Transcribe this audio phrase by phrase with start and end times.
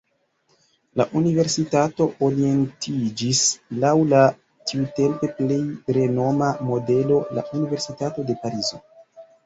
[1.01, 3.43] La universitato orientiĝis
[3.85, 4.25] laŭ la
[4.73, 5.63] tiutempe plej
[6.01, 8.87] renoma modelo, la universitato de Parizo.